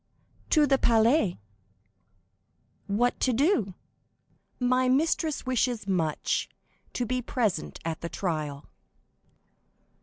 [0.49, 1.37] "To the Palais."
[2.87, 3.75] "What to do?"
[4.59, 6.49] "My mistress wishes much
[6.93, 8.65] to be present at the trial."